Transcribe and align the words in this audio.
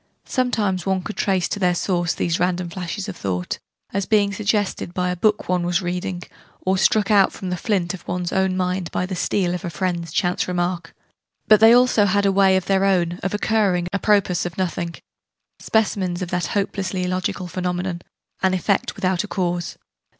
Sometimes 0.25 0.83
one 0.83 1.03
could 1.03 1.15
trace 1.15 1.47
to 1.49 1.59
their 1.59 1.75
source 1.75 2.15
these 2.15 2.39
random 2.39 2.71
flashes 2.71 3.07
of 3.07 3.15
thought 3.15 3.59
as 3.93 4.07
being 4.07 4.33
suggested 4.33 4.95
by 4.95 5.11
the 5.11 5.15
book 5.15 5.47
one 5.47 5.63
was 5.63 5.83
reading, 5.83 6.23
or 6.61 6.75
struck 6.75 7.11
out 7.11 7.31
from 7.31 7.51
the 7.51 7.55
'flint' 7.55 7.93
of 7.93 8.07
one's 8.07 8.33
own 8.33 8.57
mind 8.57 8.89
by 8.89 9.05
the 9.05 9.15
'steel' 9.15 9.53
of 9.53 9.63
a 9.63 9.69
friend's 9.69 10.11
chance 10.11 10.47
remark 10.47 10.95
but 11.47 11.59
they 11.59 11.69
had 11.69 11.75
also 11.75 12.07
a 12.07 12.31
way 12.31 12.57
of 12.57 12.65
their 12.65 12.83
own, 12.83 13.19
of 13.21 13.35
occurring, 13.35 13.87
a 13.93 13.99
propos 13.99 14.43
of 14.43 14.57
nothing 14.57 14.95
specimens 15.59 16.23
of 16.23 16.29
that 16.31 16.47
hopelessly 16.57 17.03
illogical 17.03 17.47
phenomenon, 17.47 18.01
'an 18.41 18.55
effect 18.55 18.95
without 18.95 19.23
a 19.23 19.27
cause.' 19.27 19.77